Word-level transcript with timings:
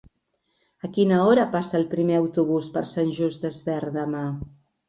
A 0.87 0.89
quina 0.95 1.19
hora 1.25 1.43
passa 1.51 1.77
el 1.81 1.85
primer 1.93 2.17
autobús 2.21 2.71
per 2.79 2.85
Sant 2.95 3.15
Just 3.19 3.47
Desvern 3.49 3.97
demà? 4.03 4.27